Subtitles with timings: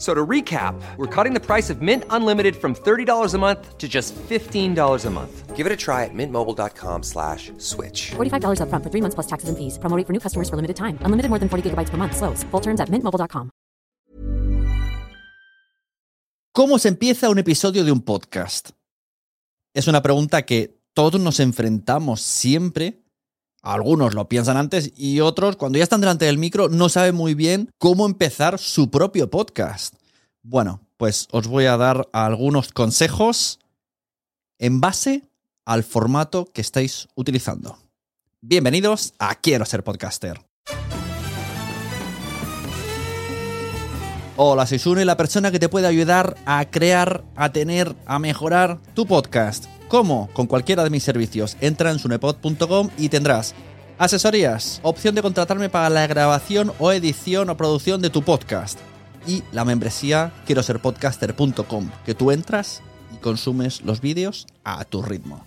[0.00, 3.86] So to recap, we're cutting the price of Mint Unlimited from $30 a month to
[3.86, 5.54] just $15 a month.
[5.54, 8.12] Give it a try at mintmobile.com slash switch.
[8.16, 9.76] $45 upfront for three months plus taxes and fees.
[9.78, 10.96] Promo for new customers for limited time.
[11.04, 12.16] Unlimited more than 40 gigabytes per month.
[12.16, 12.44] Slows.
[12.50, 13.50] Full terms at mintmobile.com.
[16.52, 18.70] ¿Cómo se empieza un episodio de un podcast?
[19.74, 23.02] Es una pregunta que todos nos enfrentamos siempre.
[23.62, 27.34] Algunos lo piensan antes y otros, cuando ya están delante del micro, no saben muy
[27.34, 29.94] bien cómo empezar su propio podcast.
[30.42, 33.58] Bueno, pues os voy a dar algunos consejos
[34.58, 35.28] en base
[35.66, 37.78] al formato que estáis utilizando.
[38.40, 40.40] Bienvenidos a Quiero ser podcaster.
[44.36, 48.80] Hola, soy Sune, la persona que te puede ayudar a crear, a tener, a mejorar
[48.94, 49.66] tu podcast.
[49.90, 50.30] ¿Cómo?
[50.32, 51.56] Con cualquiera de mis servicios.
[51.60, 53.56] Entra en sunepod.com y tendrás
[53.98, 58.78] asesorías, opción de contratarme para la grabación o edición o producción de tu podcast
[59.26, 65.02] y la membresía quiero ser podcaster.com, que tú entras y consumes los vídeos a tu
[65.02, 65.44] ritmo.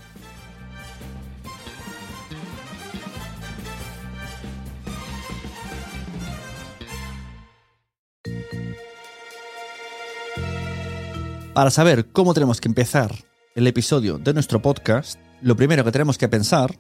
[11.53, 13.16] Para saber cómo tenemos que empezar
[13.56, 16.76] el episodio de nuestro podcast, lo primero que tenemos que pensar,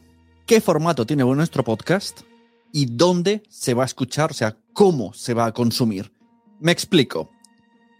[0.47, 2.21] qué formato tiene nuestro podcast
[2.71, 6.11] y dónde se va a escuchar, o sea, cómo se va a consumir.
[6.59, 7.29] Me explico.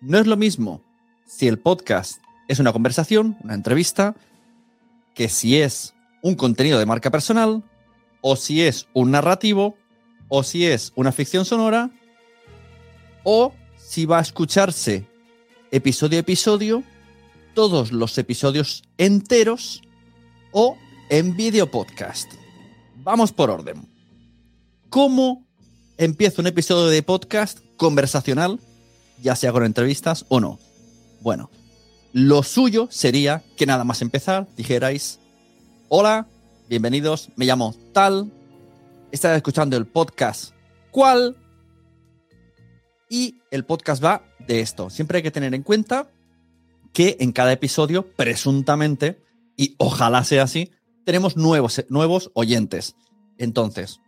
[0.02, 0.84] No es lo mismo
[1.28, 4.16] si el podcast es una conversación, una entrevista,
[5.14, 5.94] que si es
[6.24, 7.64] un contenido de marca personal,
[8.22, 9.78] o si es un narrativo,
[10.30, 11.92] o si es una ficción sonora,
[13.24, 15.06] o si va a escucharse
[15.70, 16.84] episodio a episodio,
[17.54, 19.82] todos los episodios enteros
[20.52, 20.78] o
[21.10, 22.32] en video podcast.
[22.98, 23.88] Vamos por orden.
[24.90, 25.46] ¿Cómo
[25.98, 28.60] empieza un episodio de podcast conversacional,
[29.22, 30.60] ya sea con entrevistas o no?
[31.22, 31.50] Bueno,
[32.12, 35.20] lo suyo sería que nada más empezar dijerais,
[35.90, 36.28] hola,
[36.70, 38.32] bienvenidos, me llamo tal,
[39.12, 40.54] estás escuchando el podcast
[40.92, 41.36] cuál
[43.10, 44.90] y el podcast va de esto.
[44.90, 46.08] Siempre hay que tener en cuenta
[46.94, 49.20] que en cada episodio, presuntamente,
[49.58, 50.72] y ojalá sea así,
[51.04, 52.96] tenemos nuevos, nuevos oyentes.
[53.38, 54.00] Entonces,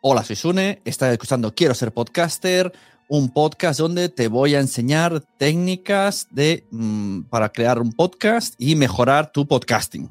[0.00, 2.72] hola, soy Sune, estás escuchando Quiero ser podcaster,
[3.08, 8.74] un podcast donde te voy a enseñar técnicas de, mm, para crear un podcast y
[8.74, 10.10] mejorar tu podcasting.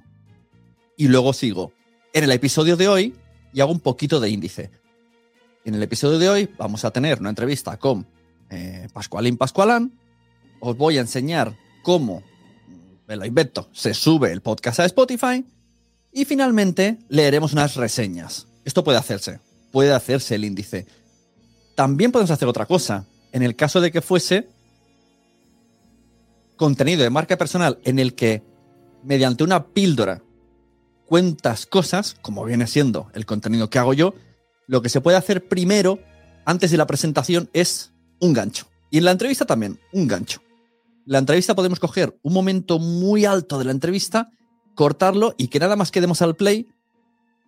[0.96, 1.74] Y luego sigo.
[2.14, 3.16] En el episodio de hoy,
[3.52, 4.70] y hago un poquito de índice.
[5.66, 8.06] En el episodio de hoy vamos a tener una entrevista con
[8.52, 9.98] eh, Pascualín Pascualán.
[10.60, 12.24] Os voy a enseñar cómo,
[13.08, 15.46] me lo invento, se sube el podcast a Spotify.
[16.12, 18.48] Y finalmente leeremos unas reseñas.
[18.66, 19.40] Esto puede hacerse,
[19.72, 20.88] puede hacerse el índice.
[21.76, 23.06] También podemos hacer otra cosa.
[23.32, 24.48] En el caso de que fuese
[26.56, 28.44] contenido de marca personal en el que
[29.04, 30.22] mediante una píldora
[31.06, 34.14] cuentas cosas, como viene siendo el contenido que hago yo,
[34.68, 36.00] lo que se puede hacer primero,
[36.46, 38.68] antes de la presentación, es un gancho.
[38.92, 40.42] Y en la entrevista también, un gancho.
[41.06, 44.30] La entrevista podemos coger un momento muy alto de la entrevista,
[44.76, 46.68] cortarlo y que nada más que demos al play,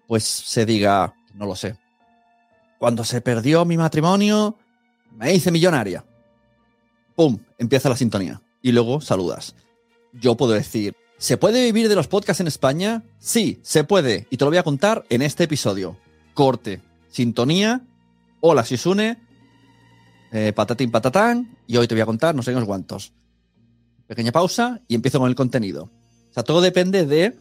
[0.08, 1.78] pues se diga, no lo sé.
[2.78, 4.58] Cuando se perdió mi matrimonio,
[5.12, 6.06] me hice millonaria.
[7.16, 7.40] ¡Pum!
[7.58, 8.42] Empieza la sintonía.
[8.62, 9.56] Y luego saludas.
[10.14, 13.04] Yo puedo decir, ¿se puede vivir de los podcasts en España?
[13.20, 14.28] Sí, se puede.
[14.30, 15.98] Y te lo voy a contar en este episodio.
[16.34, 17.82] Corte, sintonía.
[18.42, 19.26] Hola, Sisune
[20.32, 23.14] eh, patatín patatán, y hoy te voy a contar no sé cuántos.
[24.08, 25.90] Pequeña pausa y empiezo con el contenido.
[26.30, 27.36] O sea, todo depende de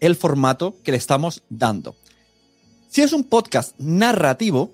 [0.00, 1.96] el formato que le estamos dando.
[2.88, 4.72] Si es un podcast narrativo,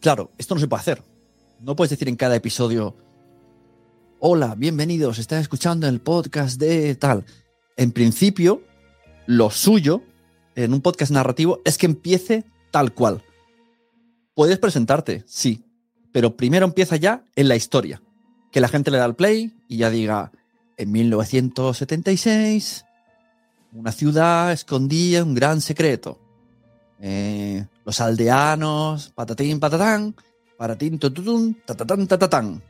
[0.00, 1.02] claro, esto no se puede hacer.
[1.60, 2.96] No puedes decir en cada episodio,
[4.20, 7.24] hola, bienvenidos, estás escuchando el podcast de tal.
[7.76, 8.62] En principio,
[9.26, 10.02] lo suyo
[10.54, 13.22] en un podcast narrativo es que empiece tal cual.
[14.34, 15.64] Puedes presentarte, sí,
[16.12, 18.00] pero primero empieza ya en la historia.
[18.50, 20.32] Que la gente le da el play y ya diga,
[20.76, 22.84] en 1976,
[23.72, 26.18] una ciudad escondía un gran secreto.
[27.00, 30.14] Eh, los aldeanos, patatín, patatán,
[30.56, 32.62] paratín, tututun, tatatán, tatatán.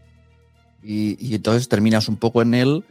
[0.82, 2.84] Y, y entonces terminas un poco en el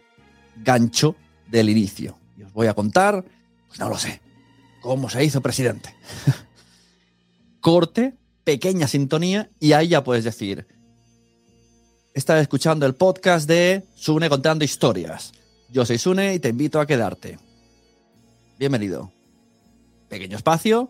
[0.64, 1.16] gancho
[1.50, 2.18] del inicio.
[2.38, 3.26] Y os voy a contar,
[3.68, 4.22] pues no lo sé,
[4.82, 5.94] cómo se hizo presidente.
[7.60, 10.68] Corte, pequeña sintonía y ahí ya puedes decir,
[12.18, 15.34] estás escuchando el podcast de Sune contando historias.
[15.70, 17.38] Yo soy Sune y te invito a quedarte.
[18.58, 19.12] Bienvenido.
[20.10, 20.90] Pequeño espacio.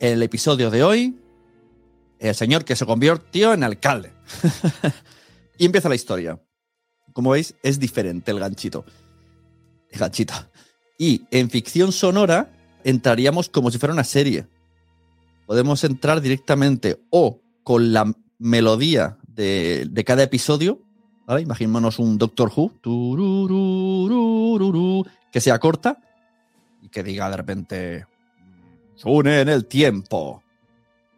[0.00, 1.20] El episodio de hoy,
[2.18, 4.12] el señor que se convirtió en alcalde.
[5.58, 6.42] y empieza la historia.
[7.12, 8.84] Como veis, es diferente el ganchito.
[9.90, 10.34] El ganchito.
[10.98, 12.50] Y en ficción sonora
[12.82, 14.48] entraríamos como si fuera una serie.
[15.46, 20.80] Podemos entrar directamente o con la melodía de, cada episodio.
[21.26, 21.46] ¿vale?
[21.98, 22.72] Un Doctor Who
[25.30, 25.98] que sea corta
[26.82, 28.06] y que diga de repente
[28.96, 30.42] Sune en el tiempo.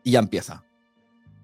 [0.05, 0.63] Y ya empieza.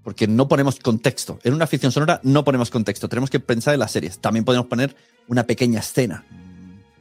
[0.02, 1.38] Porque no ponemos contexto.
[1.42, 3.08] En una ficción sonora no ponemos contexto.
[3.08, 4.18] Tenemos que pensar en las series.
[4.18, 4.94] También podemos poner
[5.28, 6.24] una pequeña escena.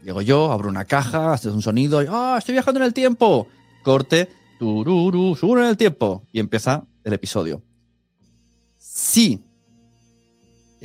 [0.04, 3.48] Llego yo, abro una caja, haces un sonido, ¡ah, estoy viajando en el tiempo!
[3.84, 4.30] Corte,
[4.60, 6.24] tururu, Sune en el tiempo.
[6.32, 7.62] Y empieza el episodio.
[8.78, 9.44] Sí.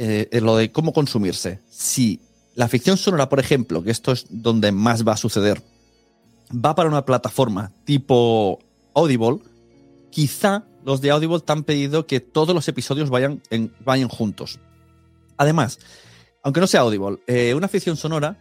[0.02, 1.60] Eh, eh, lo de cómo consumirse.
[1.68, 2.20] Si
[2.54, 5.62] la ficción sonora, por ejemplo, que esto es donde más va a suceder,
[6.52, 8.60] va para una plataforma tipo
[8.94, 9.40] Audible,
[10.10, 14.58] quizá los de Audible te han pedido que todos los episodios vayan, en- vayan juntos.
[15.36, 15.78] Además,
[16.42, 18.38] aunque no sea Audible, eh, una ficción sonora,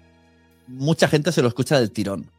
[0.66, 2.32] mucha gente se lo escucha del tirón.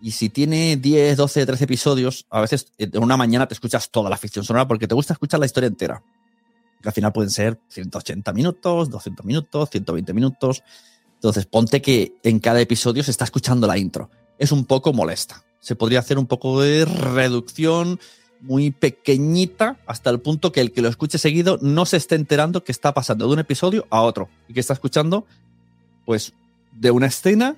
[0.00, 4.08] Y si tiene 10, 12, 13 episodios, a veces en una mañana te escuchas toda
[4.08, 6.02] la ficción sonora porque te gusta escuchar la historia entera.
[6.84, 10.62] Que al final pueden ser 180 minutos, 200 minutos, 120 minutos.
[11.14, 14.10] Entonces, ponte que en cada episodio se está escuchando la intro.
[14.38, 15.42] Es un poco molesta.
[15.60, 17.98] Se podría hacer un poco de reducción
[18.42, 22.64] muy pequeñita hasta el punto que el que lo escuche seguido no se esté enterando
[22.64, 25.24] que está pasando de un episodio a otro y que está escuchando,
[26.04, 26.34] pues,
[26.72, 27.56] de una escena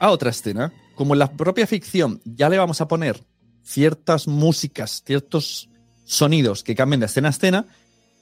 [0.00, 0.72] a otra escena.
[0.96, 3.22] Como en la propia ficción ya le vamos a poner
[3.62, 5.68] ciertas músicas, ciertos
[6.04, 7.66] sonidos que cambien de escena a escena,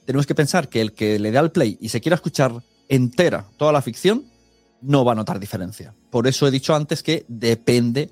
[0.05, 3.47] tenemos que pensar que el que le da al play y se quiera escuchar entera
[3.57, 4.25] toda la ficción,
[4.81, 5.93] no va a notar diferencia.
[6.11, 8.11] Por eso he dicho antes que depende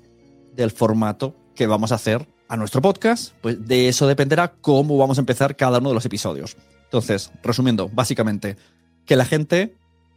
[0.54, 5.18] del formato que vamos a hacer a nuestro podcast, pues de eso dependerá cómo vamos
[5.18, 6.56] a empezar cada uno de los episodios.
[6.84, 8.56] Entonces, resumiendo, básicamente,
[9.06, 9.76] que la gente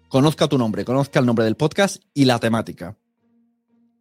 [0.09, 2.97] conozca tu nombre, conozca el nombre del podcast y la temática,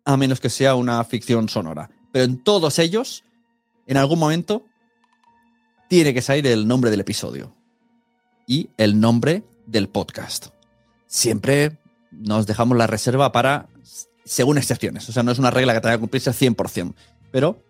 [0.04, 1.90] a menos que sea una ficción sonora.
[2.12, 3.24] Pero en todos ellos,
[3.86, 4.64] en algún momento,
[5.88, 7.55] tiene que salir el nombre del episodio
[8.46, 10.48] y el nombre del podcast.
[11.06, 11.78] Siempre
[12.10, 13.68] nos dejamos la reserva para
[14.24, 15.08] según excepciones.
[15.08, 16.94] O sea, no es una regla que tenga que cumplirse al 100%,
[17.30, 17.62] pero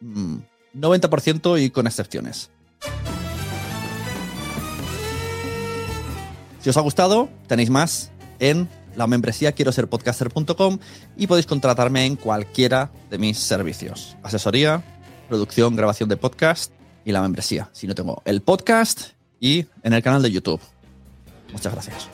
[0.00, 0.36] mm,
[0.74, 2.50] 90% y con excepciones.
[6.60, 8.10] Si os ha gustado, tenéis más
[8.40, 10.78] en la membresía quiero ser podcaster.com
[11.16, 14.16] y podéis contratarme en cualquiera de mis servicios.
[14.22, 14.82] Asesoría,
[15.28, 16.72] producción, grabación de podcast
[17.04, 17.68] y la membresía.
[17.72, 20.60] Si no tengo el podcast y en el canal de YouTube.
[21.52, 22.08] Muchas gracias.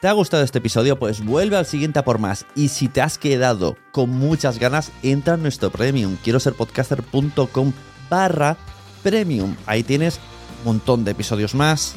[0.00, 0.98] ¿Te ha gustado este episodio?
[0.98, 2.46] Pues vuelve al siguiente a por más.
[2.54, 6.16] Y si te has quedado con muchas ganas, entra en nuestro premium.
[6.22, 7.72] Quiero ser podcaster.com
[8.08, 8.56] barra
[9.02, 9.56] premium.
[9.66, 10.20] Ahí tienes
[10.60, 11.96] un montón de episodios más,